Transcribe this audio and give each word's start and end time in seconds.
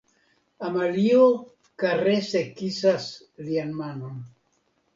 Amalio 0.69 1.27
karese 1.85 2.43
kisas 2.57 3.07
lian 3.47 3.79
manon. 3.85 4.21